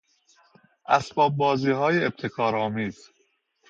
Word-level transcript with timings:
اسباببازیهای 0.87 2.05
ابتکارآمیز 2.05 3.09